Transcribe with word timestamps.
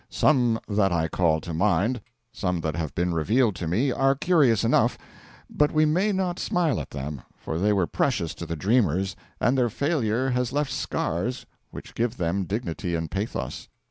Some 0.09 0.59
that 0.67 0.91
I 0.91 1.07
call 1.07 1.41
to 1.41 1.53
mind, 1.53 2.01
some 2.33 2.61
that 2.61 2.75
have 2.75 2.95
been 2.95 3.13
revealed 3.13 3.53
to 3.57 3.67
me, 3.67 3.91
are 3.91 4.15
curious 4.15 4.63
enough; 4.63 4.97
but 5.47 5.71
we 5.71 5.85
may 5.85 6.11
not 6.11 6.39
smile 6.39 6.79
at 6.79 6.89
them, 6.89 7.21
for 7.37 7.59
they 7.59 7.71
were 7.71 7.85
precious 7.85 8.33
to 8.33 8.47
the 8.47 8.55
dreamers, 8.55 9.15
and 9.39 9.55
their 9.55 9.69
failure 9.69 10.31
has 10.31 10.51
left 10.51 10.71
scars 10.71 11.45
which 11.69 11.93
give 11.93 12.17
them 12.17 12.45
dignity 12.45 12.95
and 12.95 13.11
pathos. 13.11 13.67